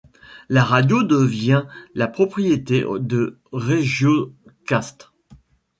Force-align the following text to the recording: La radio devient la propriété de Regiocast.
La 0.49 0.63
radio 0.63 1.03
devient 1.03 1.67
la 1.93 2.07
propriété 2.07 2.83
de 3.01 3.39
Regiocast. 3.51 5.11